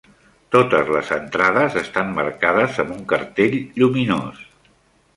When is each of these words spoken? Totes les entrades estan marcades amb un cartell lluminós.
Totes 0.53 0.89
les 0.95 1.11
entrades 1.17 1.77
estan 1.83 2.11
marcades 2.17 2.83
amb 2.85 2.97
un 2.99 3.07
cartell 3.15 3.57
lluminós. 3.81 4.45